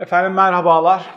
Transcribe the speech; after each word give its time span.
Efendim 0.00 0.32
merhabalar. 0.32 1.14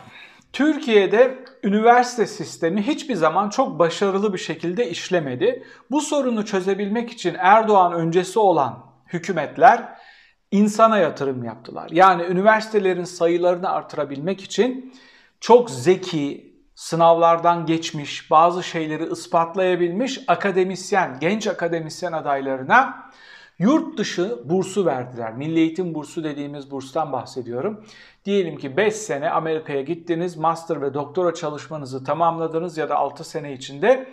Türkiye'de 0.52 1.44
üniversite 1.62 2.26
sistemi 2.26 2.82
hiçbir 2.82 3.14
zaman 3.14 3.48
çok 3.48 3.78
başarılı 3.78 4.32
bir 4.32 4.38
şekilde 4.38 4.90
işlemedi. 4.90 5.64
Bu 5.90 6.00
sorunu 6.00 6.44
çözebilmek 6.44 7.10
için 7.10 7.36
Erdoğan 7.38 7.92
öncesi 7.92 8.38
olan 8.38 8.86
hükümetler 9.12 9.98
insana 10.50 10.98
yatırım 10.98 11.44
yaptılar. 11.44 11.90
Yani 11.92 12.22
üniversitelerin 12.22 13.04
sayılarını 13.04 13.70
artırabilmek 13.70 14.40
için 14.40 14.94
çok 15.40 15.70
zeki, 15.70 16.54
sınavlardan 16.74 17.66
geçmiş, 17.66 18.30
bazı 18.30 18.62
şeyleri 18.62 19.12
ispatlayabilmiş 19.12 20.20
akademisyen, 20.28 21.18
genç 21.20 21.46
akademisyen 21.46 22.12
adaylarına 22.12 23.10
yurt 23.58 23.98
dışı 23.98 24.38
bursu 24.44 24.86
verdiler. 24.86 25.32
Milli 25.32 25.58
Eğitim 25.58 25.94
Bursu 25.94 26.24
dediğimiz 26.24 26.70
burstan 26.70 27.12
bahsediyorum. 27.12 27.84
Diyelim 28.24 28.56
ki 28.56 28.76
5 28.76 28.94
sene 28.94 29.30
Amerika'ya 29.30 29.82
gittiniz, 29.82 30.36
master 30.36 30.82
ve 30.82 30.94
doktora 30.94 31.34
çalışmanızı 31.34 32.04
tamamladınız 32.04 32.78
ya 32.78 32.88
da 32.88 32.96
6 32.96 33.24
sene 33.24 33.52
içinde 33.52 34.08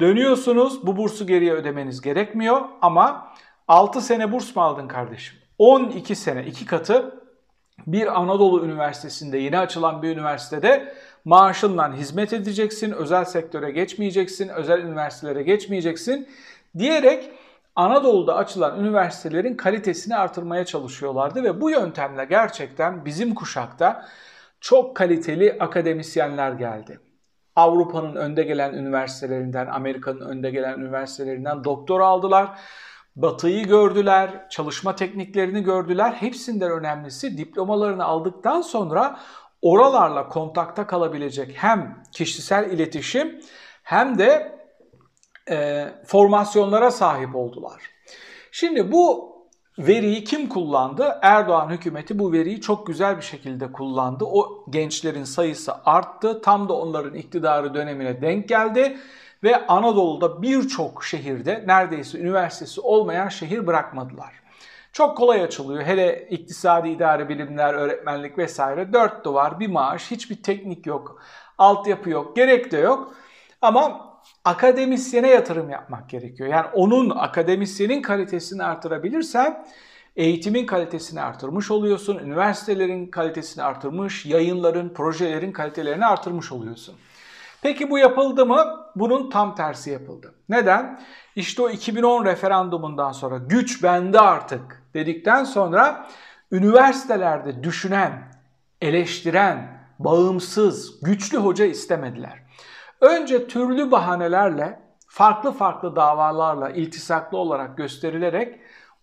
dönüyorsunuz. 0.00 0.86
Bu 0.86 0.96
bursu 0.96 1.26
geriye 1.26 1.52
ödemeniz 1.52 2.00
gerekmiyor 2.00 2.60
ama 2.82 3.34
6 3.68 4.00
sene 4.00 4.32
burs 4.32 4.56
mu 4.56 4.62
aldın 4.62 4.88
kardeşim? 4.88 5.38
12 5.58 6.16
sene, 6.16 6.46
2 6.46 6.66
katı 6.66 7.20
bir 7.86 8.20
Anadolu 8.20 8.64
Üniversitesi'nde 8.64 9.38
yeni 9.38 9.58
açılan 9.58 10.02
bir 10.02 10.08
üniversitede 10.08 10.94
maaşından 11.24 11.92
hizmet 11.92 12.32
edeceksin, 12.32 12.92
özel 12.92 13.24
sektöre 13.24 13.70
geçmeyeceksin, 13.70 14.48
özel 14.48 14.78
üniversitelere 14.78 15.42
geçmeyeceksin 15.42 16.28
diyerek 16.78 17.30
Anadolu'da 17.76 18.36
açılan 18.36 18.80
üniversitelerin 18.80 19.56
kalitesini 19.56 20.16
artırmaya 20.16 20.64
çalışıyorlardı 20.64 21.44
ve 21.44 21.60
bu 21.60 21.70
yöntemle 21.70 22.24
gerçekten 22.24 23.04
bizim 23.04 23.34
kuşakta 23.34 24.06
çok 24.60 24.96
kaliteli 24.96 25.56
akademisyenler 25.60 26.52
geldi. 26.52 27.00
Avrupa'nın 27.56 28.16
önde 28.16 28.42
gelen 28.42 28.72
üniversitelerinden, 28.72 29.66
Amerika'nın 29.66 30.20
önde 30.20 30.50
gelen 30.50 30.78
üniversitelerinden 30.78 31.64
doktor 31.64 32.00
aldılar. 32.00 32.58
Batı'yı 33.16 33.66
gördüler, 33.66 34.48
çalışma 34.50 34.96
tekniklerini 34.96 35.62
gördüler. 35.62 36.12
Hepsinden 36.12 36.70
önemlisi 36.70 37.38
diplomalarını 37.38 38.04
aldıktan 38.04 38.60
sonra 38.60 39.18
oralarla 39.62 40.28
kontakta 40.28 40.86
kalabilecek 40.86 41.54
hem 41.56 42.02
kişisel 42.12 42.70
iletişim 42.70 43.40
hem 43.82 44.18
de 44.18 44.59
e, 45.50 45.88
formasyonlara 46.06 46.90
sahip 46.90 47.36
oldular. 47.36 47.82
Şimdi 48.52 48.92
bu 48.92 49.30
veriyi 49.78 50.24
kim 50.24 50.48
kullandı? 50.48 51.18
Erdoğan 51.22 51.70
hükümeti 51.70 52.18
bu 52.18 52.32
veriyi 52.32 52.60
çok 52.60 52.86
güzel 52.86 53.16
bir 53.16 53.22
şekilde 53.22 53.72
kullandı. 53.72 54.24
O 54.24 54.64
gençlerin 54.70 55.24
sayısı 55.24 55.72
arttı. 55.84 56.42
Tam 56.42 56.68
da 56.68 56.72
onların 56.72 57.14
iktidarı 57.14 57.74
dönemine 57.74 58.22
denk 58.22 58.48
geldi. 58.48 58.98
Ve 59.42 59.66
Anadolu'da 59.66 60.42
birçok 60.42 61.04
şehirde 61.04 61.64
neredeyse 61.66 62.18
üniversitesi 62.18 62.80
olmayan 62.80 63.28
şehir 63.28 63.66
bırakmadılar. 63.66 64.40
Çok 64.92 65.16
kolay 65.16 65.42
açılıyor. 65.42 65.82
Hele 65.82 66.28
iktisadi 66.30 66.88
idare 66.88 67.28
bilimler, 67.28 67.74
öğretmenlik 67.74 68.38
vesaire 68.38 68.92
dört 68.92 69.24
duvar, 69.24 69.60
bir 69.60 69.68
maaş, 69.68 70.10
hiçbir 70.10 70.42
teknik 70.42 70.86
yok, 70.86 71.22
altyapı 71.58 72.10
yok, 72.10 72.36
gerek 72.36 72.72
de 72.72 72.78
yok. 72.78 73.14
Ama 73.62 74.09
akademisyene 74.44 75.28
yatırım 75.28 75.70
yapmak 75.70 76.10
gerekiyor. 76.10 76.48
Yani 76.48 76.66
onun 76.72 77.10
akademisyenin 77.10 78.02
kalitesini 78.02 78.64
artırabilirsen 78.64 79.66
eğitimin 80.16 80.66
kalitesini 80.66 81.20
artırmış 81.20 81.70
oluyorsun, 81.70 82.18
üniversitelerin 82.18 83.06
kalitesini 83.06 83.64
artırmış, 83.64 84.26
yayınların, 84.26 84.94
projelerin 84.94 85.52
kalitelerini 85.52 86.06
artırmış 86.06 86.52
oluyorsun. 86.52 86.94
Peki 87.62 87.90
bu 87.90 87.98
yapıldı 87.98 88.46
mı? 88.46 88.86
Bunun 88.96 89.30
tam 89.30 89.54
tersi 89.54 89.90
yapıldı. 89.90 90.34
Neden? 90.48 91.00
İşte 91.36 91.62
o 91.62 91.70
2010 91.70 92.24
referandumundan 92.24 93.12
sonra 93.12 93.38
güç 93.38 93.82
bende 93.82 94.20
artık 94.20 94.82
dedikten 94.94 95.44
sonra 95.44 96.08
üniversitelerde 96.52 97.62
düşünen, 97.64 98.22
eleştiren, 98.80 99.80
bağımsız, 99.98 101.00
güçlü 101.02 101.38
hoca 101.38 101.64
istemediler. 101.64 102.39
Önce 103.00 103.46
türlü 103.46 103.90
bahanelerle, 103.90 104.80
farklı 105.06 105.52
farklı 105.52 105.96
davalarla 105.96 106.70
iltisaklı 106.70 107.38
olarak 107.38 107.76
gösterilerek 107.76 108.60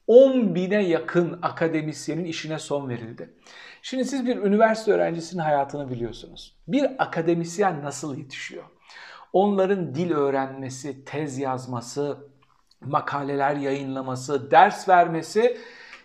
10 0.08 0.56
bine 0.56 0.84
yakın 0.84 1.40
akademisyenin 1.42 2.26
işine 2.26 2.60
son 2.60 2.90
verildi. 2.90 3.34
Şimdi 3.82 4.06
siz 4.06 4.26
bir 4.26 4.38
üniversite 4.38 4.92
öğrencisinin 4.92 5.42
hayatını 5.42 5.90
biliyorsunuz. 5.90 6.58
Bir 6.68 7.04
akademisyen 7.04 7.84
nasıl 7.84 8.18
yetişiyor? 8.18 8.64
Onların 9.34 9.96
dil 9.96 10.12
öğrenmesi, 10.12 11.06
tez 11.06 11.38
yazması, 11.38 12.18
makaleler 12.82 13.56
yayınlaması, 13.56 14.52
ders 14.52 14.90
vermesi 14.90 15.58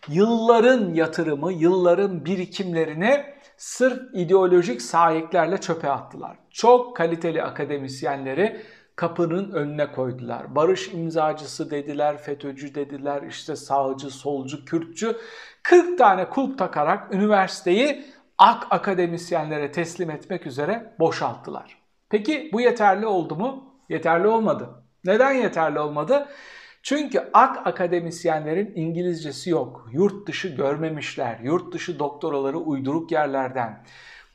yılların 0.09 0.95
yatırımı, 0.95 1.53
yılların 1.53 2.25
birikimlerini 2.25 3.25
sırf 3.63 4.03
ideolojik 4.13 4.83
sahiplerle 4.83 5.61
çöpe 5.61 5.91
attılar. 5.91 6.37
Çok 6.51 6.97
kaliteli 6.97 7.43
akademisyenleri 7.43 8.63
kapının 8.97 9.51
önüne 9.51 9.93
koydular. 9.93 10.55
Barış 10.55 10.89
imzacısı 10.89 11.71
dediler, 11.71 12.19
FETÖ'cü 12.19 12.75
dediler, 12.75 13.23
işte 13.23 13.57
sağcı, 13.57 14.11
solcu, 14.11 14.65
Kürtçü. 14.65 15.17
40 15.63 15.99
tane 15.99 16.29
kulp 16.29 16.59
takarak 16.59 17.15
üniversiteyi 17.15 18.05
ak 18.39 18.67
akademisyenlere 18.71 19.73
teslim 19.73 20.11
etmek 20.11 20.47
üzere 20.47 20.95
boşalttılar. 20.99 21.79
Peki 22.09 22.51
bu 22.53 22.61
yeterli 22.61 23.07
oldu 23.07 23.37
mu? 23.37 23.75
Yeterli 23.89 24.27
olmadı. 24.27 24.69
Neden 25.05 25.33
yeterli 25.33 25.79
olmadı? 25.79 26.29
Çünkü 26.83 27.31
ak 27.33 27.67
akademisyenlerin 27.67 28.73
İngilizcesi 28.75 29.51
yok. 29.51 29.89
Yurt 29.93 30.29
dışı 30.29 30.49
görmemişler. 30.49 31.41
Yurt 31.43 31.75
dışı 31.75 31.99
doktoraları 31.99 32.59
uyduruk 32.59 33.13
yerlerden. 33.13 33.85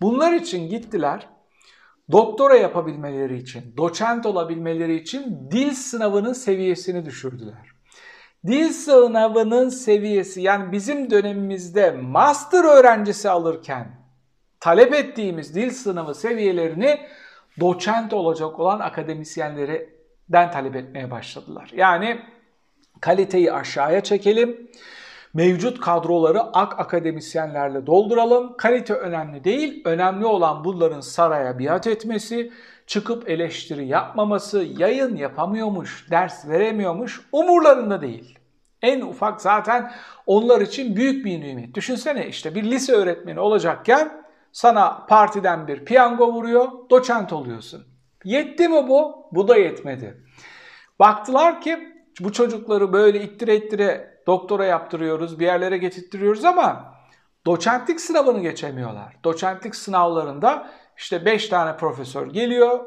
Bunlar 0.02 0.34
için 0.34 0.70
gittiler. 0.70 1.28
Doktora 2.12 2.56
yapabilmeleri 2.56 3.38
için, 3.38 3.78
doçent 3.78 4.26
olabilmeleri 4.26 4.96
için 4.96 5.50
dil 5.52 5.72
sınavının 5.72 6.34
seviyesini 6.34 7.06
düşürdüler. 7.06 7.72
Dil 8.48 8.70
sınavının 8.70 9.70
seviyesi 9.70 10.42
yani 10.42 10.72
bizim 10.72 11.10
dönemimizde 11.10 11.92
master 11.92 12.64
öğrencisi 12.64 13.30
alırken 13.30 13.88
talep 14.60 14.94
ettiğimiz 14.94 15.56
dil 15.56 15.70
sınavı 15.70 16.16
seviyelerini 16.16 17.00
doçent 17.60 18.14
olacak 18.14 18.60
olan 18.60 18.80
akademisyenlerden 18.80 20.52
talep 20.52 20.76
etmeye 20.76 21.12
başladılar. 21.12 21.72
Yani 21.76 22.22
kaliteyi 23.02 23.54
aşağıya 23.54 24.02
çekelim. 24.02 24.70
Mevcut 25.34 25.80
kadroları 25.80 26.42
ak 26.42 26.80
akademisyenlerle 26.80 27.86
dolduralım. 27.86 28.58
Kalite 28.58 28.94
önemli 28.94 29.44
değil. 29.44 29.82
Önemli 29.86 30.26
olan 30.26 30.64
bunların 30.64 31.02
saraya 31.02 31.60
biat 31.60 31.88
etmesi, 31.88 32.52
çıkıp 32.88 33.30
eleştiri 33.30 33.88
yapmaması, 33.88 34.66
yayın 34.78 35.16
yapamıyormuş, 35.16 36.08
ders 36.12 36.48
veremiyormuş 36.48 37.22
umurlarında 37.32 38.02
değil. 38.02 38.40
En 38.82 39.02
ufak 39.02 39.42
zaten 39.42 39.92
onlar 40.26 40.62
için 40.62 40.96
büyük 40.96 41.26
bir 41.26 41.42
nimet. 41.42 41.74
Düşünsene 41.74 42.28
işte 42.28 42.56
bir 42.56 42.64
lise 42.64 42.94
öğretmeni 42.94 43.40
olacakken 43.40 44.26
sana 44.52 45.06
partiden 45.10 45.68
bir 45.68 45.86
piyango 45.86 46.34
vuruyor, 46.34 46.72
doçent 46.90 47.34
oluyorsun. 47.34 47.84
Yetti 48.24 48.70
mi 48.70 48.88
bu? 48.88 49.28
Bu 49.32 49.48
da 49.48 49.58
yetmedi. 49.58 50.24
Baktılar 51.00 51.62
ki 51.62 51.97
bu 52.20 52.32
çocukları 52.32 52.94
böyle 52.94 53.22
ittire 53.22 53.56
ittire 53.56 54.22
doktora 54.28 54.66
yaptırıyoruz, 54.66 55.40
bir 55.40 55.46
yerlere 55.46 55.78
getirtiyoruz 55.78 56.46
ama 56.46 56.94
doçentlik 57.46 58.02
sınavını 58.02 58.42
geçemiyorlar. 58.42 59.18
Doçentlik 59.24 59.76
sınavlarında 59.76 60.70
işte 60.98 61.26
5 61.26 61.48
tane 61.50 61.78
profesör 61.78 62.28
geliyor, 62.28 62.86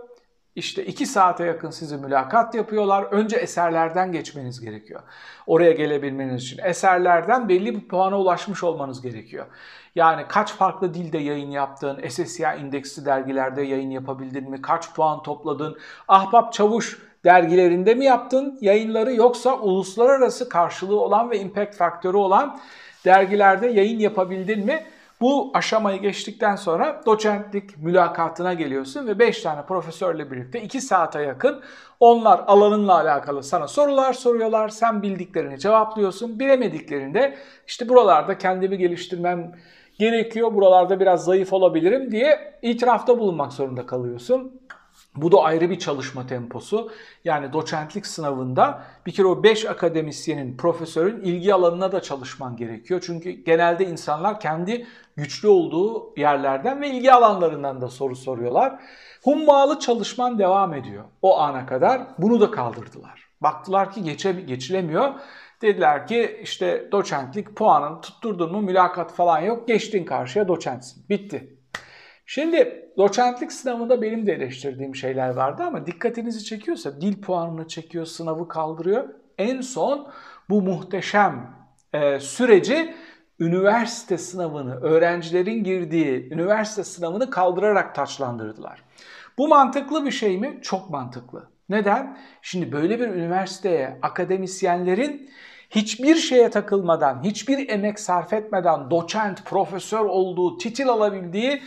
işte 0.54 0.86
2 0.86 1.06
saate 1.06 1.44
yakın 1.44 1.70
sizi 1.70 1.96
mülakat 1.96 2.54
yapıyorlar. 2.54 3.02
Önce 3.02 3.36
eserlerden 3.36 4.12
geçmeniz 4.12 4.60
gerekiyor. 4.60 5.00
Oraya 5.46 5.72
gelebilmeniz 5.72 6.42
için. 6.42 6.58
Eserlerden 6.64 7.48
belli 7.48 7.74
bir 7.74 7.88
puana 7.88 8.18
ulaşmış 8.18 8.64
olmanız 8.64 9.02
gerekiyor. 9.02 9.46
Yani 9.94 10.24
kaç 10.28 10.52
farklı 10.52 10.94
dilde 10.94 11.18
yayın 11.18 11.50
yaptın, 11.50 12.08
SSCI 12.08 12.46
indeksli 12.60 13.04
dergilerde 13.04 13.62
yayın 13.62 13.90
yapabildin 13.90 14.50
mi, 14.50 14.62
kaç 14.62 14.94
puan 14.94 15.22
topladın, 15.22 15.78
ahbap 16.08 16.52
çavuş 16.52 17.09
dergilerinde 17.24 17.94
mi 17.94 18.04
yaptın 18.04 18.58
yayınları 18.60 19.14
yoksa 19.14 19.58
uluslararası 19.58 20.48
karşılığı 20.48 21.00
olan 21.00 21.30
ve 21.30 21.38
impact 21.38 21.76
faktörü 21.76 22.16
olan 22.16 22.60
dergilerde 23.04 23.66
yayın 23.66 23.98
yapabildin 23.98 24.66
mi? 24.66 24.84
Bu 25.20 25.50
aşamayı 25.54 26.00
geçtikten 26.00 26.56
sonra 26.56 27.00
doçentlik 27.06 27.78
mülakatına 27.78 28.54
geliyorsun 28.54 29.06
ve 29.06 29.18
5 29.18 29.42
tane 29.42 29.62
profesörle 29.62 30.30
birlikte 30.30 30.62
2 30.62 30.80
saate 30.80 31.22
yakın 31.22 31.60
onlar 32.00 32.44
alanınla 32.46 32.94
alakalı 32.94 33.42
sana 33.42 33.68
sorular 33.68 34.12
soruyorlar. 34.12 34.68
Sen 34.68 35.02
bildiklerini 35.02 35.58
cevaplıyorsun. 35.58 36.38
Bilemediklerinde 36.38 37.36
işte 37.66 37.88
buralarda 37.88 38.38
kendimi 38.38 38.78
geliştirmem 38.78 39.52
gerekiyor. 39.98 40.54
Buralarda 40.54 41.00
biraz 41.00 41.24
zayıf 41.24 41.52
olabilirim 41.52 42.10
diye 42.10 42.58
itirafta 42.62 43.18
bulunmak 43.18 43.52
zorunda 43.52 43.86
kalıyorsun. 43.86 44.60
Bu 45.16 45.32
da 45.32 45.42
ayrı 45.42 45.70
bir 45.70 45.78
çalışma 45.78 46.26
temposu. 46.26 46.90
Yani 47.24 47.52
doçentlik 47.52 48.06
sınavında 48.06 48.82
bir 49.06 49.12
kere 49.12 49.26
o 49.26 49.42
5 49.42 49.66
akademisyenin, 49.66 50.56
profesörün 50.56 51.20
ilgi 51.20 51.54
alanına 51.54 51.92
da 51.92 52.02
çalışman 52.02 52.56
gerekiyor. 52.56 53.02
Çünkü 53.06 53.30
genelde 53.30 53.86
insanlar 53.86 54.40
kendi 54.40 54.86
güçlü 55.16 55.48
olduğu 55.48 56.12
yerlerden 56.16 56.80
ve 56.80 56.90
ilgi 56.90 57.12
alanlarından 57.12 57.80
da 57.80 57.88
soru 57.88 58.16
soruyorlar. 58.16 58.80
Hummalı 59.24 59.78
çalışman 59.78 60.38
devam 60.38 60.74
ediyor 60.74 61.04
o 61.22 61.38
ana 61.38 61.66
kadar. 61.66 62.02
Bunu 62.18 62.40
da 62.40 62.50
kaldırdılar. 62.50 63.28
Baktılar 63.40 63.92
ki 63.92 64.02
geçe, 64.02 64.32
geçilemiyor. 64.32 65.14
Dediler 65.62 66.06
ki 66.06 66.40
işte 66.42 66.88
doçentlik 66.92 67.56
puanını 67.56 68.00
tutturdun 68.00 68.52
mu 68.52 68.62
mülakat 68.62 69.12
falan 69.12 69.40
yok. 69.40 69.68
Geçtin 69.68 70.04
karşıya 70.04 70.48
doçentsin. 70.48 71.08
Bitti. 71.08 71.59
Şimdi 72.32 72.88
doçentlik 72.96 73.52
sınavında 73.52 74.02
benim 74.02 74.26
de 74.26 74.32
eleştirdiğim 74.32 74.96
şeyler 74.96 75.30
vardı 75.30 75.62
ama 75.62 75.86
dikkatinizi 75.86 76.44
çekiyorsa 76.44 77.00
dil 77.00 77.20
puanını 77.22 77.68
çekiyor, 77.68 78.06
sınavı 78.06 78.48
kaldırıyor. 78.48 79.08
En 79.38 79.60
son 79.60 80.08
bu 80.50 80.62
muhteşem 80.62 81.50
e, 81.92 82.20
süreci 82.20 82.94
üniversite 83.40 84.18
sınavını, 84.18 84.80
öğrencilerin 84.80 85.64
girdiği 85.64 86.32
üniversite 86.32 86.84
sınavını 86.84 87.30
kaldırarak 87.30 87.94
taçlandırdılar. 87.94 88.82
Bu 89.38 89.48
mantıklı 89.48 90.04
bir 90.04 90.10
şey 90.10 90.38
mi? 90.38 90.58
Çok 90.62 90.90
mantıklı. 90.90 91.48
Neden? 91.68 92.18
Şimdi 92.42 92.72
böyle 92.72 93.00
bir 93.00 93.08
üniversiteye 93.08 93.98
akademisyenlerin 94.02 95.30
hiçbir 95.70 96.14
şeye 96.14 96.50
takılmadan, 96.50 97.22
hiçbir 97.24 97.68
emek 97.68 98.00
sarf 98.00 98.32
etmeden 98.32 98.90
doçent, 98.90 99.44
profesör 99.44 100.04
olduğu, 100.04 100.58
titil 100.58 100.88
alabildiği 100.88 101.62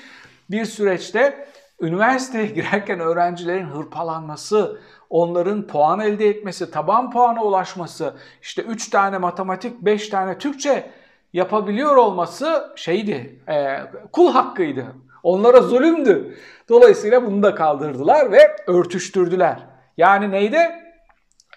bir 0.51 0.65
süreçte 0.65 1.47
üniversiteye 1.81 2.45
girerken 2.55 2.99
öğrencilerin 2.99 3.65
hırpalanması, 3.65 4.79
onların 5.09 5.67
puan 5.67 5.99
elde 5.99 6.29
etmesi, 6.29 6.71
taban 6.71 7.11
puana 7.11 7.43
ulaşması, 7.43 8.13
işte 8.41 8.61
3 8.61 8.89
tane 8.89 9.17
matematik, 9.17 9.81
5 9.81 10.09
tane 10.09 10.37
Türkçe 10.37 10.89
yapabiliyor 11.33 11.95
olması 11.95 12.73
şeydi, 12.75 13.39
e, 13.49 13.77
kul 14.11 14.31
hakkıydı. 14.31 14.85
Onlara 15.23 15.61
zulümdü. 15.61 16.37
Dolayısıyla 16.69 17.25
bunu 17.25 17.43
da 17.43 17.55
kaldırdılar 17.55 18.31
ve 18.31 18.55
örtüştürdüler. 18.67 19.59
Yani 19.97 20.31
neydi? 20.31 20.59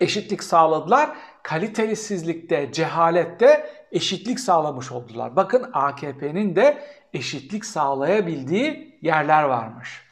Eşitlik 0.00 0.43
sağladılar. 0.43 1.11
Kalitelisizlikte, 1.43 2.73
cehalette 2.73 3.71
eşitlik 3.96 4.40
sağlamış 4.40 4.93
oldular. 4.93 5.37
Bakın 5.37 5.70
AKP'nin 5.72 6.56
de 6.56 6.82
eşitlik 7.14 7.64
sağlayabildiği 7.64 8.98
yerler 9.02 9.43
varmış. 9.43 10.02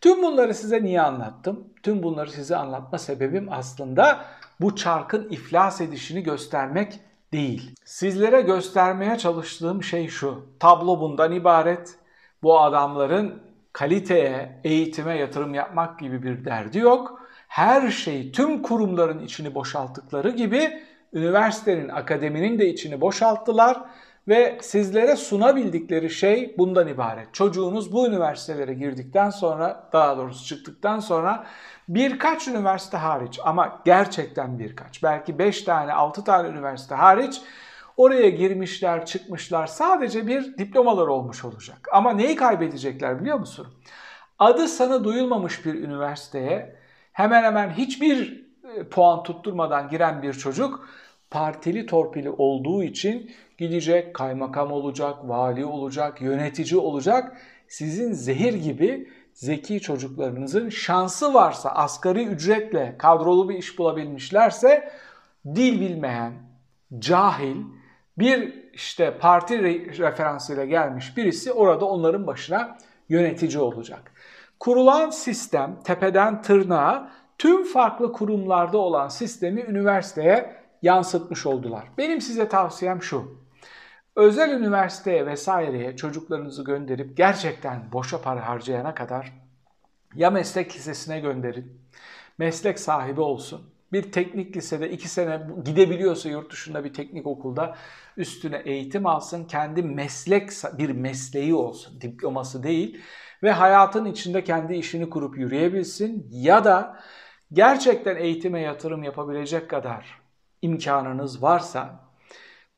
Tüm 0.00 0.22
bunları 0.22 0.54
size 0.54 0.82
niye 0.82 1.00
anlattım? 1.00 1.68
Tüm 1.82 2.02
bunları 2.02 2.30
size 2.30 2.56
anlatma 2.56 2.98
sebebim 2.98 3.48
aslında 3.50 4.24
bu 4.60 4.76
çarkın 4.76 5.28
iflas 5.28 5.80
edişini 5.80 6.22
göstermek 6.22 7.00
değil. 7.32 7.74
Sizlere 7.84 8.40
göstermeye 8.40 9.18
çalıştığım 9.18 9.82
şey 9.82 10.08
şu. 10.08 10.46
Tablo 10.60 11.00
bundan 11.00 11.32
ibaret. 11.32 11.94
Bu 12.42 12.60
adamların 12.60 13.42
kaliteye, 13.72 14.60
eğitime 14.64 15.18
yatırım 15.18 15.54
yapmak 15.54 15.98
gibi 15.98 16.22
bir 16.22 16.44
derdi 16.44 16.78
yok. 16.78 17.20
Her 17.48 17.90
şey 17.90 18.32
tüm 18.32 18.62
kurumların 18.62 19.18
içini 19.18 19.54
boşalttıkları 19.54 20.30
gibi 20.30 20.82
üniversitenin, 21.12 21.88
akademinin 21.88 22.58
de 22.58 22.68
içini 22.68 23.00
boşalttılar 23.00 23.80
ve 24.28 24.58
sizlere 24.62 25.16
sunabildikleri 25.16 26.10
şey 26.10 26.54
bundan 26.58 26.88
ibaret. 26.88 27.34
Çocuğunuz 27.34 27.92
bu 27.92 28.06
üniversitelere 28.06 28.74
girdikten 28.74 29.30
sonra, 29.30 29.88
daha 29.92 30.16
doğrusu 30.16 30.46
çıktıktan 30.46 31.00
sonra 31.00 31.46
birkaç 31.88 32.48
üniversite 32.48 32.96
hariç 32.96 33.40
ama 33.44 33.82
gerçekten 33.84 34.58
birkaç, 34.58 35.02
belki 35.02 35.38
5 35.38 35.62
tane, 35.62 35.92
6 35.92 36.24
tane 36.24 36.48
üniversite 36.48 36.94
hariç 36.94 37.42
oraya 37.96 38.30
girmişler, 38.30 39.06
çıkmışlar. 39.06 39.66
Sadece 39.66 40.26
bir 40.26 40.58
diplomalar 40.58 41.06
olmuş 41.06 41.44
olacak. 41.44 41.88
Ama 41.92 42.12
neyi 42.12 42.36
kaybedecekler 42.36 43.20
biliyor 43.20 43.38
musun? 43.38 43.66
Adı 44.38 44.68
sana 44.68 45.04
duyulmamış 45.04 45.66
bir 45.66 45.74
üniversiteye 45.74 46.76
hemen 47.12 47.44
hemen 47.44 47.70
hiçbir 47.70 48.49
puan 48.90 49.22
tutturmadan 49.22 49.88
giren 49.88 50.22
bir 50.22 50.32
çocuk 50.32 50.88
partili 51.30 51.86
torpili 51.86 52.30
olduğu 52.30 52.82
için 52.82 53.30
gidecek, 53.58 54.14
kaymakam 54.14 54.72
olacak, 54.72 55.14
vali 55.22 55.64
olacak, 55.64 56.22
yönetici 56.22 56.80
olacak. 56.80 57.36
Sizin 57.68 58.12
zehir 58.12 58.54
gibi 58.54 59.08
zeki 59.32 59.80
çocuklarınızın 59.80 60.68
şansı 60.68 61.34
varsa 61.34 61.70
asgari 61.70 62.24
ücretle 62.24 62.94
kadrolu 62.98 63.48
bir 63.48 63.54
iş 63.54 63.78
bulabilmişlerse 63.78 64.92
dil 65.46 65.80
bilmeyen, 65.80 66.32
cahil, 66.98 67.56
bir 68.18 68.54
işte 68.72 69.18
parti 69.18 69.62
referansıyla 69.98 70.64
gelmiş 70.64 71.16
birisi 71.16 71.52
orada 71.52 71.84
onların 71.84 72.26
başına 72.26 72.78
yönetici 73.08 73.58
olacak. 73.58 74.12
Kurulan 74.60 75.10
sistem 75.10 75.80
tepeden 75.84 76.42
tırnağa 76.42 77.10
tüm 77.40 77.64
farklı 77.64 78.12
kurumlarda 78.12 78.78
olan 78.78 79.08
sistemi 79.08 79.60
üniversiteye 79.60 80.56
yansıtmış 80.82 81.46
oldular. 81.46 81.84
Benim 81.98 82.20
size 82.20 82.48
tavsiyem 82.48 83.02
şu. 83.02 83.40
Özel 84.16 84.50
üniversiteye 84.50 85.26
vesaireye 85.26 85.96
çocuklarınızı 85.96 86.64
gönderip 86.64 87.16
gerçekten 87.16 87.92
boşa 87.92 88.22
para 88.22 88.48
harcayana 88.48 88.94
kadar 88.94 89.32
ya 90.14 90.30
meslek 90.30 90.76
lisesine 90.76 91.20
gönderin, 91.20 91.80
meslek 92.38 92.78
sahibi 92.78 93.20
olsun. 93.20 93.70
Bir 93.92 94.12
teknik 94.12 94.56
lisede 94.56 94.90
iki 94.90 95.08
sene 95.08 95.40
gidebiliyorsa 95.64 96.28
yurt 96.28 96.52
dışında 96.52 96.84
bir 96.84 96.94
teknik 96.94 97.26
okulda 97.26 97.76
üstüne 98.16 98.62
eğitim 98.64 99.06
alsın. 99.06 99.44
Kendi 99.44 99.82
meslek 99.82 100.50
bir 100.78 100.90
mesleği 100.90 101.54
olsun, 101.54 102.00
diploması 102.00 102.62
değil. 102.62 103.00
Ve 103.42 103.50
hayatın 103.50 104.04
içinde 104.04 104.44
kendi 104.44 104.74
işini 104.74 105.10
kurup 105.10 105.38
yürüyebilsin. 105.38 106.26
Ya 106.30 106.64
da 106.64 107.00
gerçekten 107.52 108.16
eğitime 108.16 108.60
yatırım 108.60 109.02
yapabilecek 109.02 109.70
kadar 109.70 110.20
imkanınız 110.62 111.42
varsa 111.42 112.00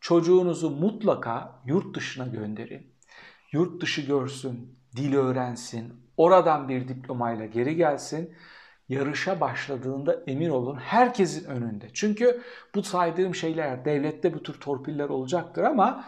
çocuğunuzu 0.00 0.70
mutlaka 0.70 1.60
yurt 1.66 1.96
dışına 1.96 2.26
gönderin. 2.26 2.93
Yurt 3.52 3.82
dışı 3.82 4.00
görsün, 4.00 4.79
dil 4.96 5.14
öğrensin, 5.14 5.94
oradan 6.17 6.69
bir 6.69 6.88
diplomayla 6.88 7.46
geri 7.46 7.76
gelsin. 7.76 8.34
Yarışa 8.88 9.41
başladığında 9.41 10.22
emin 10.26 10.50
olun 10.50 10.76
herkesin 10.76 11.44
önünde. 11.44 11.86
Çünkü 11.93 12.43
bu 12.74 12.82
saydığım 12.82 13.34
şeyler 13.34 13.84
devlette 13.84 14.34
bu 14.34 14.43
tür 14.43 14.55
torpiller 14.55 15.08
olacaktır 15.08 15.62
ama 15.62 16.05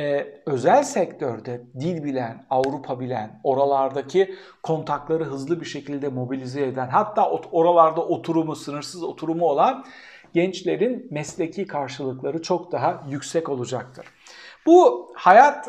e, 0.00 0.26
özel 0.46 0.82
sektörde 0.82 1.62
dil 1.80 2.04
bilen, 2.04 2.46
Avrupa 2.50 3.00
bilen, 3.00 3.40
oralardaki 3.44 4.34
kontakları 4.62 5.24
hızlı 5.24 5.60
bir 5.60 5.66
şekilde 5.66 6.08
mobilize 6.08 6.66
eden, 6.66 6.88
hatta 6.88 7.30
oralarda 7.30 8.00
oturumu, 8.00 8.56
sınırsız 8.56 9.02
oturumu 9.02 9.44
olan 9.44 9.84
gençlerin 10.34 11.08
mesleki 11.10 11.66
karşılıkları 11.66 12.42
çok 12.42 12.72
daha 12.72 13.04
yüksek 13.08 13.48
olacaktır. 13.48 14.06
Bu 14.66 15.10
hayat 15.16 15.68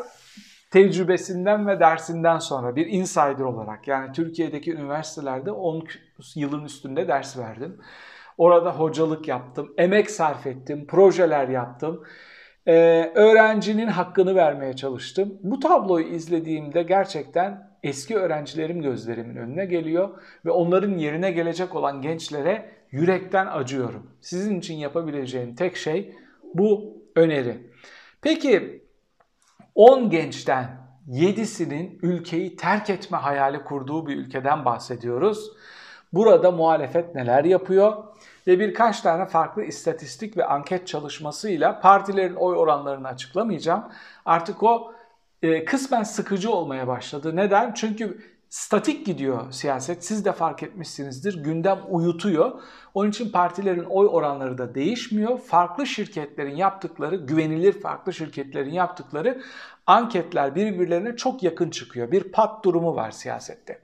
tecrübesinden 0.70 1.66
ve 1.66 1.80
dersinden 1.80 2.38
sonra 2.38 2.76
bir 2.76 2.86
insider 2.86 3.44
olarak 3.44 3.88
yani 3.88 4.12
Türkiye'deki 4.12 4.72
üniversitelerde 4.72 5.52
10 5.52 5.84
yılın 6.34 6.64
üstünde 6.64 7.08
ders 7.08 7.38
verdim. 7.38 7.80
Orada 8.38 8.72
hocalık 8.78 9.28
yaptım, 9.28 9.74
emek 9.78 10.10
sarf 10.10 10.46
ettim, 10.46 10.86
projeler 10.86 11.48
yaptım. 11.48 12.02
Ee, 12.66 13.12
öğrencinin 13.14 13.86
hakkını 13.86 14.34
vermeye 14.34 14.76
çalıştım. 14.76 15.38
Bu 15.42 15.60
tabloyu 15.60 16.06
izlediğimde 16.06 16.82
gerçekten 16.82 17.70
eski 17.82 18.16
öğrencilerim 18.16 18.82
gözlerimin 18.82 19.36
önüne 19.36 19.66
geliyor 19.66 20.10
ve 20.44 20.50
onların 20.50 20.98
yerine 20.98 21.30
gelecek 21.30 21.74
olan 21.76 22.02
gençlere 22.02 22.70
yürekten 22.90 23.46
acıyorum. 23.46 24.10
Sizin 24.20 24.58
için 24.58 24.74
yapabileceğim 24.74 25.54
tek 25.54 25.76
şey 25.76 26.14
bu 26.54 26.96
öneri. 27.16 27.70
Peki 28.22 28.82
10 29.74 30.10
gençten 30.10 30.82
7'sinin 31.08 31.98
ülkeyi 32.02 32.56
terk 32.56 32.90
etme 32.90 33.18
hayali 33.18 33.64
kurduğu 33.64 34.06
bir 34.06 34.16
ülkeden 34.16 34.64
bahsediyoruz. 34.64 35.50
Burada 36.12 36.50
muhalefet 36.50 37.14
neler 37.14 37.44
yapıyor? 37.44 38.04
Ve 38.46 38.60
birkaç 38.60 39.00
tane 39.00 39.26
farklı 39.26 39.64
istatistik 39.64 40.36
ve 40.36 40.46
anket 40.46 40.86
çalışmasıyla 40.86 41.80
partilerin 41.80 42.34
oy 42.34 42.56
oranlarını 42.56 43.08
açıklamayacağım. 43.08 43.84
Artık 44.24 44.62
o 44.62 44.92
e, 45.42 45.64
kısmen 45.64 46.02
sıkıcı 46.02 46.50
olmaya 46.50 46.86
başladı. 46.86 47.36
Neden? 47.36 47.74
Çünkü 47.74 48.18
statik 48.48 49.06
gidiyor 49.06 49.52
siyaset. 49.52 50.04
Siz 50.04 50.24
de 50.24 50.32
fark 50.32 50.62
etmişsinizdir. 50.62 51.44
Gündem 51.44 51.78
uyutuyor. 51.88 52.60
Onun 52.94 53.10
için 53.10 53.32
partilerin 53.32 53.84
oy 53.84 54.06
oranları 54.10 54.58
da 54.58 54.74
değişmiyor. 54.74 55.38
Farklı 55.38 55.86
şirketlerin 55.86 56.56
yaptıkları, 56.56 57.16
güvenilir 57.16 57.80
farklı 57.80 58.12
şirketlerin 58.12 58.72
yaptıkları 58.72 59.42
anketler 59.86 60.54
birbirlerine 60.54 61.16
çok 61.16 61.42
yakın 61.42 61.70
çıkıyor. 61.70 62.10
Bir 62.10 62.22
pat 62.32 62.64
durumu 62.64 62.96
var 62.96 63.10
siyasette. 63.10 63.82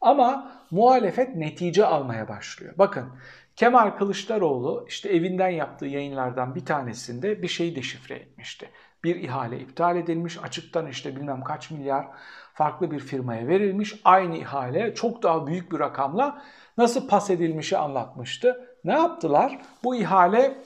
Ama 0.00 0.52
muhalefet 0.70 1.36
netice 1.36 1.86
almaya 1.86 2.28
başlıyor. 2.28 2.74
Bakın 2.78 3.08
Kemal 3.56 3.90
Kılıçdaroğlu 3.90 4.84
işte 4.88 5.08
evinden 5.08 5.48
yaptığı 5.48 5.86
yayınlardan 5.86 6.54
bir 6.54 6.64
tanesinde 6.64 7.42
bir 7.42 7.48
şeyi 7.48 7.76
deşifre 7.76 8.14
etmişti. 8.14 8.70
Bir 9.04 9.16
ihale 9.16 9.60
iptal 9.60 9.96
edilmiş, 9.96 10.38
açıktan 10.42 10.86
işte 10.86 11.16
bilmem 11.16 11.44
kaç 11.44 11.70
milyar 11.70 12.06
farklı 12.54 12.90
bir 12.90 13.00
firmaya 13.00 13.48
verilmiş. 13.48 13.94
Aynı 14.04 14.36
ihale 14.36 14.94
çok 14.94 15.22
daha 15.22 15.46
büyük 15.46 15.72
bir 15.72 15.78
rakamla 15.78 16.42
nasıl 16.78 17.08
pas 17.08 17.30
edilmişi 17.30 17.78
anlatmıştı. 17.78 18.76
Ne 18.84 18.92
yaptılar? 18.92 19.58
Bu 19.84 19.96
ihale 19.96 20.58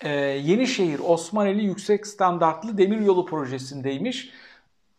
e, 0.00 0.10
Yenişehir 0.20 1.00
Osmaneli 1.04 1.64
Yüksek 1.64 2.06
Standartlı 2.06 2.78
Demiryolu 2.78 3.26
projesindeymiş. 3.26 4.30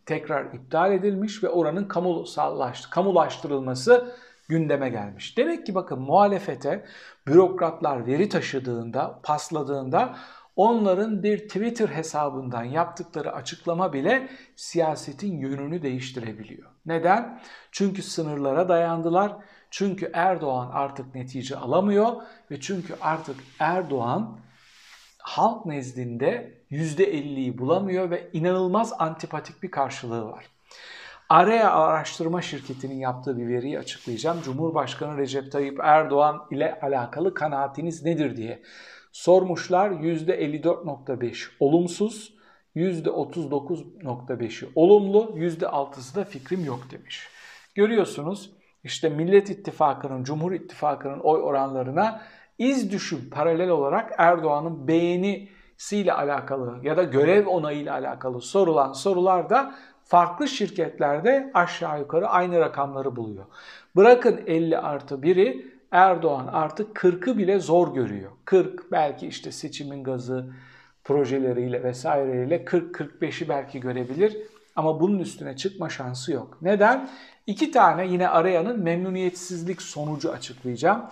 Tekrar 0.05 0.53
iptal 0.53 0.91
edilmiş 0.91 1.43
ve 1.43 1.49
oranın 1.49 1.87
kamulaştırılması 2.91 4.15
gündeme 4.47 4.89
gelmiş. 4.89 5.37
Demek 5.37 5.65
ki 5.65 5.75
bakın 5.75 5.99
muhalefete 5.99 6.85
bürokratlar 7.27 8.07
veri 8.07 8.29
taşıdığında, 8.29 9.19
pasladığında 9.23 10.17
onların 10.55 11.23
bir 11.23 11.37
Twitter 11.39 11.87
hesabından 11.87 12.63
yaptıkları 12.63 13.33
açıklama 13.33 13.93
bile 13.93 14.29
siyasetin 14.55 15.37
yönünü 15.37 15.81
değiştirebiliyor. 15.81 16.69
Neden? 16.85 17.41
Çünkü 17.71 18.01
sınırlara 18.01 18.69
dayandılar. 18.69 19.35
Çünkü 19.71 20.11
Erdoğan 20.13 20.69
artık 20.73 21.15
netice 21.15 21.55
alamıyor 21.55 22.21
ve 22.51 22.59
çünkü 22.59 22.95
artık 23.01 23.35
Erdoğan 23.59 24.39
halk 25.19 25.65
nezdinde 25.65 26.57
%50'yi 26.71 27.57
bulamıyor 27.57 28.09
ve 28.09 28.29
inanılmaz 28.33 28.93
antipatik 28.99 29.63
bir 29.63 29.71
karşılığı 29.71 30.25
var. 30.25 30.45
Araya 31.29 31.71
Araştırma 31.71 32.41
Şirketi'nin 32.41 32.95
yaptığı 32.95 33.37
bir 33.37 33.47
veriyi 33.47 33.79
açıklayacağım. 33.79 34.41
Cumhurbaşkanı 34.41 35.17
Recep 35.17 35.51
Tayyip 35.51 35.79
Erdoğan 35.83 36.47
ile 36.51 36.79
alakalı 36.81 37.33
kanaatiniz 37.33 38.03
nedir 38.03 38.37
diye 38.37 38.61
sormuşlar. 39.11 39.89
%54.5 39.89 41.47
olumsuz, 41.59 42.33
%39.5'i 42.75 44.69
olumlu, 44.75 45.33
%6'sı 45.37 46.15
da 46.15 46.23
fikrim 46.23 46.65
yok 46.65 46.79
demiş. 46.91 47.27
Görüyorsunuz 47.75 48.51
işte 48.83 49.09
Millet 49.09 49.49
İttifakı'nın, 49.49 50.23
Cumhur 50.23 50.51
İttifakı'nın 50.51 51.19
oy 51.19 51.41
oranlarına 51.41 52.21
iz 52.57 52.91
düşüm 52.91 53.29
paralel 53.29 53.69
olarak 53.69 54.11
Erdoğan'ın 54.17 54.87
beğenisiyle 54.87 56.13
alakalı 56.13 56.79
ya 56.83 56.97
da 56.97 57.03
görev 57.03 57.47
onayıyla 57.47 57.93
alakalı 57.93 58.41
sorulan 58.41 58.93
sorular 58.93 59.49
da 59.49 59.75
farklı 60.07 60.47
şirketlerde 60.47 61.51
aşağı 61.53 61.99
yukarı 61.99 62.27
aynı 62.27 62.59
rakamları 62.59 63.15
buluyor. 63.15 63.45
Bırakın 63.95 64.41
50 64.47 64.77
artı 64.77 65.15
1'i 65.15 65.77
Erdoğan 65.91 66.47
artık 66.47 66.97
40'ı 66.97 67.37
bile 67.37 67.59
zor 67.59 67.93
görüyor. 67.93 68.31
40 68.45 68.91
belki 68.91 69.27
işte 69.27 69.51
seçimin 69.51 70.03
gazı 70.03 70.49
projeleriyle 71.03 71.83
vesaireyle 71.83 72.63
40-45'i 72.63 73.49
belki 73.49 73.79
görebilir 73.79 74.37
ama 74.75 74.99
bunun 74.99 75.19
üstüne 75.19 75.55
çıkma 75.55 75.89
şansı 75.89 76.31
yok. 76.31 76.57
Neden? 76.61 77.09
İki 77.47 77.71
tane 77.71 78.07
yine 78.07 78.27
arayanın 78.27 78.79
memnuniyetsizlik 78.79 79.81
sonucu 79.81 80.31
açıklayacağım. 80.31 81.05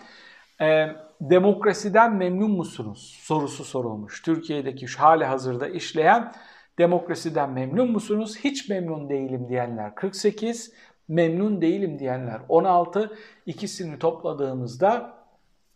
Ee, 0.62 0.88
demokrasiden 1.22 2.16
memnun 2.16 2.52
musunuz 2.52 3.20
sorusu 3.22 3.64
sorulmuş. 3.64 4.22
Türkiye'deki 4.22 4.88
şu 4.88 5.00
hali 5.00 5.25
hazırda 5.25 5.68
işleyen 5.68 6.34
Demokrasiden 6.77 7.50
memnun 7.50 7.91
musunuz? 7.91 8.38
Hiç 8.44 8.70
memnun 8.70 9.10
değilim 9.10 9.50
diyenler 9.50 9.96
48, 9.96 10.74
memnun 11.08 11.62
değilim 11.62 12.00
diyenler 12.00 12.41
16. 12.50 13.17
İkisini 13.46 14.00
topladığımızda 14.00 15.13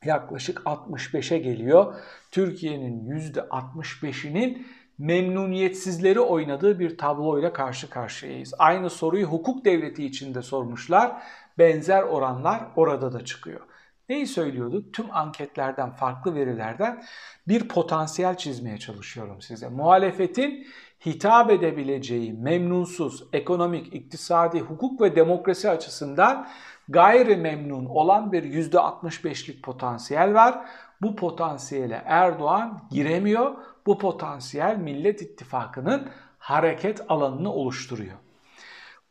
yaklaşık 0.05 0.59
65'e 0.59 1.37
geliyor. 1.37 1.95
Türkiye'nin 2.31 3.09
%65'inin 3.09 4.67
memnuniyetsizleri 4.97 6.19
oynadığı 6.19 6.79
bir 6.79 6.97
tabloyla 6.97 7.53
karşı 7.53 7.89
karşıyayız. 7.89 8.53
Aynı 8.59 8.89
soruyu 8.89 9.27
hukuk 9.27 9.65
devleti 9.65 10.05
içinde 10.05 10.41
sormuşlar. 10.41 11.23
Benzer 11.57 12.03
oranlar 12.03 12.61
orada 12.75 13.13
da 13.13 13.25
çıkıyor. 13.25 13.61
Neyi 14.09 14.27
söylüyorduk? 14.27 14.93
Tüm 14.93 15.05
anketlerden, 15.11 15.91
farklı 15.91 16.35
verilerden 16.35 17.03
bir 17.47 17.67
potansiyel 17.67 18.37
çizmeye 18.37 18.77
çalışıyorum 18.77 19.41
size. 19.41 19.69
Muhalefetin 19.69 20.67
hitap 21.05 21.51
edebileceği 21.51 22.33
memnunsuz, 22.33 23.23
ekonomik, 23.33 23.93
iktisadi, 23.93 24.59
hukuk 24.59 25.01
ve 25.01 25.15
demokrasi 25.15 25.69
açısından 25.69 26.47
gayri 26.89 27.35
memnun 27.35 27.85
olan 27.85 28.31
bir 28.31 28.43
%65'lik 28.43 29.63
potansiyel 29.63 30.33
var. 30.33 30.65
Bu 31.01 31.15
potansiyele 31.15 32.03
Erdoğan 32.05 32.83
giremiyor. 32.91 33.55
Bu 33.85 33.97
potansiyel 33.97 34.77
Millet 34.77 35.21
İttifakı'nın 35.21 36.09
hareket 36.39 37.01
alanını 37.11 37.53
oluşturuyor. 37.53 38.17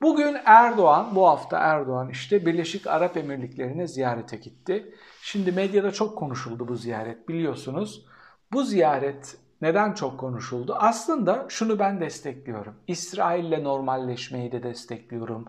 Bugün 0.02 0.36
Erdoğan, 0.44 1.06
bu 1.14 1.28
hafta 1.28 1.58
Erdoğan 1.58 2.08
işte 2.08 2.46
Birleşik 2.46 2.86
Arap 2.86 3.16
Emirlikleri'ne 3.16 3.86
ziyarete 3.86 4.36
gitti. 4.36 4.94
Şimdi 5.22 5.52
medyada 5.52 5.90
çok 5.90 6.18
konuşuldu 6.18 6.68
bu 6.68 6.76
ziyaret 6.76 7.28
biliyorsunuz. 7.28 8.06
Bu 8.52 8.62
ziyaret 8.62 9.36
neden 9.62 9.92
çok 9.92 10.20
konuşuldu? 10.20 10.76
Aslında 10.78 11.46
şunu 11.48 11.78
ben 11.78 12.00
destekliyorum. 12.00 12.74
İsrail'le 12.86 13.64
normalleşmeyi 13.64 14.52
de 14.52 14.62
destekliyorum. 14.62 15.44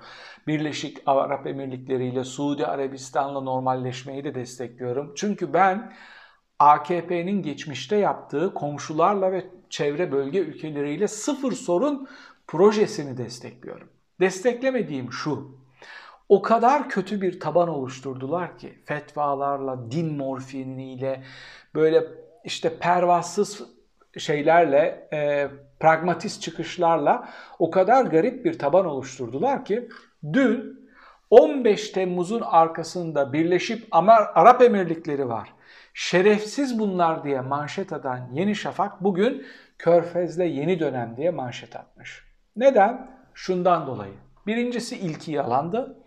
Birleşik 0.47 0.97
Arap 1.05 1.47
Emirlikleri 1.47 2.07
ile 2.07 2.23
Suudi 2.23 2.65
Arabistan'la 2.67 3.41
normalleşmeyi 3.41 4.23
de 4.23 4.35
destekliyorum. 4.35 5.13
Çünkü 5.15 5.53
ben 5.53 5.93
AKP'nin 6.59 7.41
geçmişte 7.41 7.95
yaptığı 7.95 8.53
komşularla 8.53 9.31
ve 9.31 9.45
çevre 9.69 10.11
bölge 10.11 10.39
ülkeleriyle 10.39 11.07
sıfır 11.07 11.51
sorun 11.51 12.07
projesini 12.47 13.17
destekliyorum. 13.17 13.89
Desteklemediğim 14.19 15.11
şu. 15.11 15.59
O 16.29 16.41
kadar 16.41 16.89
kötü 16.89 17.21
bir 17.21 17.39
taban 17.39 17.69
oluşturdular 17.69 18.57
ki 18.57 18.73
fetvalarla, 18.85 19.91
din 19.91 20.17
morfiniyle 20.17 21.23
böyle 21.75 22.07
işte 22.43 22.79
pervasız 22.79 23.78
şeylerle, 24.19 25.07
e, 25.13 25.47
pragmatist 25.79 26.41
çıkışlarla 26.41 27.29
o 27.59 27.71
kadar 27.71 28.05
garip 28.05 28.45
bir 28.45 28.59
taban 28.59 28.85
oluşturdular 28.85 29.65
ki 29.65 29.89
dün 30.33 30.79
15 31.29 31.89
Temmuz'un 31.89 32.41
arkasında 32.41 33.33
Birleşip 33.33 33.87
Arap 33.91 34.61
Emirlikleri 34.61 35.29
var. 35.29 35.53
Şerefsiz 35.93 36.79
bunlar 36.79 37.23
diye 37.23 37.41
manşet 37.41 37.93
atan 37.93 38.29
Yeni 38.33 38.55
Şafak 38.55 39.03
bugün 39.03 39.45
Körfez'le 39.77 40.39
yeni 40.39 40.79
dönem 40.79 41.17
diye 41.17 41.31
manşet 41.31 41.75
atmış. 41.75 42.23
Neden? 42.55 43.11
Şundan 43.33 43.87
dolayı. 43.87 44.13
Birincisi 44.47 44.97
ilki 44.97 45.31
yalandı. 45.31 46.03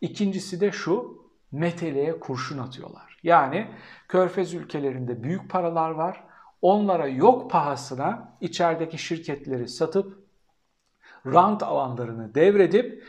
İkincisi 0.00 0.60
de 0.60 0.72
şu, 0.72 1.18
meteleye 1.52 2.20
kurşun 2.20 2.58
atıyorlar. 2.58 3.18
Yani 3.22 3.66
Körfez 4.08 4.54
ülkelerinde 4.54 5.22
büyük 5.22 5.50
paralar 5.50 5.90
var 5.90 6.24
onlara 6.62 7.08
yok 7.08 7.50
pahasına 7.50 8.36
içerideki 8.40 8.98
şirketleri 8.98 9.68
satıp 9.68 10.18
rant 11.26 11.62
alanlarını 11.62 12.34
devredip 12.34 13.04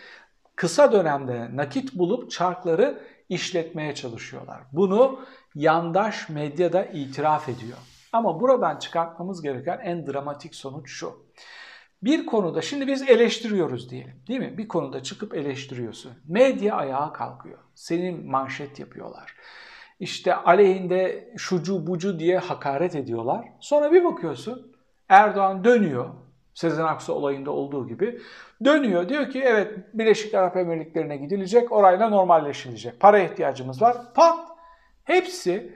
kısa 0.55 0.91
dönemde 0.91 1.55
nakit 1.55 1.93
bulup 1.93 2.31
çarkları 2.31 3.03
işletmeye 3.29 3.95
çalışıyorlar. 3.95 4.61
Bunu 4.71 5.19
yandaş 5.55 6.29
medyada 6.29 6.85
itiraf 6.85 7.49
ediyor. 7.49 7.77
Ama 8.13 8.39
buradan 8.39 8.79
çıkartmamız 8.79 9.41
gereken 9.41 9.79
en 9.83 10.07
dramatik 10.07 10.55
sonuç 10.55 10.91
şu. 10.91 11.29
Bir 12.03 12.25
konuda 12.25 12.61
şimdi 12.61 12.87
biz 12.87 13.09
eleştiriyoruz 13.09 13.89
diyelim 13.89 14.23
değil 14.27 14.39
mi? 14.39 14.57
Bir 14.57 14.67
konuda 14.67 15.03
çıkıp 15.03 15.35
eleştiriyorsun. 15.35 16.11
Medya 16.27 16.75
ayağa 16.75 17.13
kalkıyor. 17.13 17.59
Senin 17.75 18.31
manşet 18.31 18.79
yapıyorlar 18.79 19.35
işte 19.99 20.35
aleyhinde 20.35 21.29
şucu 21.37 21.87
bucu 21.87 22.19
diye 22.19 22.37
hakaret 22.37 22.95
ediyorlar. 22.95 23.45
Sonra 23.59 23.91
bir 23.91 24.03
bakıyorsun 24.03 24.71
Erdoğan 25.09 25.63
dönüyor. 25.63 26.09
Sezen 26.53 26.83
Aksu 26.83 27.13
olayında 27.13 27.51
olduğu 27.51 27.87
gibi 27.87 28.19
dönüyor. 28.65 29.09
Diyor 29.09 29.29
ki 29.29 29.41
evet 29.45 29.73
Birleşik 29.93 30.33
Arap 30.33 30.57
Emirlikleri'ne 30.57 31.17
gidilecek, 31.17 31.71
orayla 31.71 32.09
normalleşilecek. 32.09 32.99
Para 32.99 33.19
ihtiyacımız 33.19 33.81
var. 33.81 33.97
Pat! 34.13 34.39
Hepsi 35.03 35.73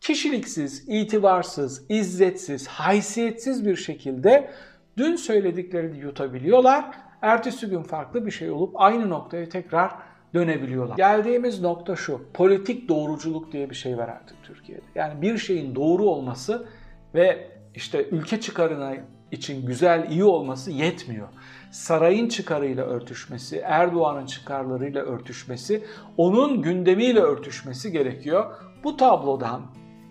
kişiliksiz, 0.00 0.88
itibarsız, 0.88 1.90
izzetsiz, 1.90 2.68
haysiyetsiz 2.68 3.66
bir 3.66 3.76
şekilde 3.76 4.50
dün 4.96 5.16
söylediklerini 5.16 5.98
yutabiliyorlar 5.98 7.06
ertesi 7.22 7.66
gün 7.66 7.82
farklı 7.82 8.26
bir 8.26 8.30
şey 8.30 8.50
olup 8.50 8.80
aynı 8.80 9.10
noktaya 9.10 9.48
tekrar 9.48 9.90
dönebiliyorlar. 10.36 10.96
Geldiğimiz 10.96 11.60
nokta 11.60 11.96
şu. 11.96 12.20
Politik 12.34 12.88
doğruculuk 12.88 13.52
diye 13.52 13.70
bir 13.70 13.74
şey 13.74 13.98
var 13.98 14.08
artık 14.08 14.36
Türkiye'de. 14.42 14.84
Yani 14.94 15.22
bir 15.22 15.38
şeyin 15.38 15.74
doğru 15.74 16.04
olması 16.04 16.66
ve 17.14 17.48
işte 17.74 18.08
ülke 18.08 18.40
çıkarına 18.40 18.94
için 19.32 19.66
güzel, 19.66 20.10
iyi 20.10 20.24
olması 20.24 20.70
yetmiyor. 20.70 21.28
Sarayın 21.70 22.28
çıkarıyla 22.28 22.84
örtüşmesi, 22.84 23.56
Erdoğan'ın 23.56 24.26
çıkarlarıyla 24.26 25.02
örtüşmesi, 25.02 25.84
onun 26.16 26.62
gündemiyle 26.62 27.20
örtüşmesi 27.20 27.92
gerekiyor. 27.92 28.54
Bu 28.84 28.96
tablodan 28.96 29.62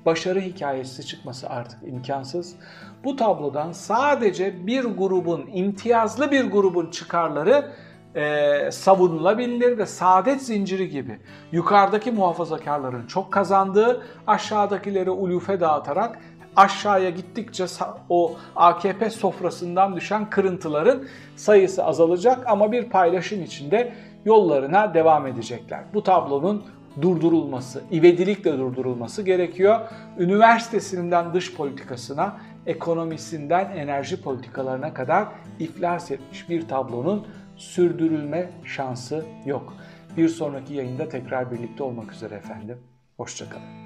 başarı 0.06 0.40
hikayesi 0.40 1.06
çıkması 1.06 1.50
artık 1.50 1.80
imkansız. 1.88 2.56
Bu 3.04 3.16
tablodan 3.16 3.72
sadece 3.72 4.68
bir 4.68 4.84
grubun, 4.84 5.50
imtiyazlı 5.54 6.32
bir 6.32 6.44
grubun 6.44 6.92
çıkarları 6.92 7.72
e, 8.16 8.72
savunulabilir 8.72 9.78
ve 9.78 9.86
saadet 9.86 10.42
zinciri 10.42 10.90
gibi 10.90 11.20
yukarıdaki 11.52 12.12
muhafazakarların 12.12 13.08
çok 13.08 13.34
kazandığı, 13.34 14.04
aşağıdakileri 14.28 15.10
ulufe 15.10 15.60
dağıtarak 15.60 16.20
aşağıya 16.56 17.10
gittikçe 17.10 17.66
o 18.10 18.36
AKP 18.56 19.10
sofrasından 19.10 19.96
düşen 19.96 20.30
kırıntıların 20.30 21.04
sayısı 21.36 21.86
azalacak 21.86 22.48
ama 22.48 22.72
bir 22.72 22.90
paylaşım 22.90 23.44
içinde 23.44 23.94
yollarına 24.26 24.94
devam 24.94 25.28
edecekler. 25.28 25.84
Bu 25.94 26.04
tablonun 26.04 26.64
durdurulması, 27.02 27.84
ivedilikle 27.92 28.58
durdurulması 28.58 29.22
gerekiyor. 29.22 29.80
Üniversitesinden 30.20 31.34
dış 31.34 31.56
politikasına, 31.56 32.38
ekonomisinden 32.66 33.72
enerji 33.76 34.22
politikalarına 34.22 34.94
kadar 34.94 35.28
iflas 35.60 36.12
etmiş 36.12 36.50
bir 36.50 36.68
tablonun 36.68 37.28
sürdürülme 37.58 38.50
şansı 38.66 39.26
yok. 39.46 39.74
Bir 40.18 40.30
sonraki 40.30 40.74
yayında 40.74 41.10
tekrar 41.10 41.52
birlikte 41.52 41.84
olmak 41.84 42.12
üzere 42.14 42.36
efendim. 42.36 42.78
Hoşçakalın. 43.18 43.85